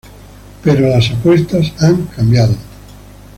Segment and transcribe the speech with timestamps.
[0.63, 2.55] Pero las apuestas han cambiado.